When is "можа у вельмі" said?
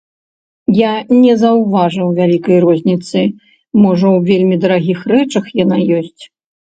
3.83-4.55